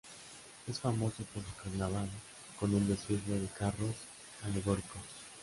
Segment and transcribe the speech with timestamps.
[0.67, 2.09] Es famoso por su Carnaval,
[2.59, 3.95] con un desfile de carros
[4.43, 5.03] alegóricos.